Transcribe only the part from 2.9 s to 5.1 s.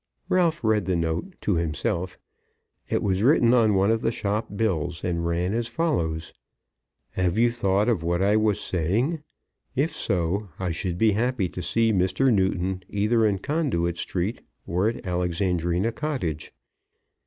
was written on one of the shop bills,